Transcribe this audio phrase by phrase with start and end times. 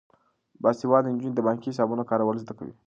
[0.63, 2.73] باسواده نجونې د بانکي حسابونو کارول زده کوي.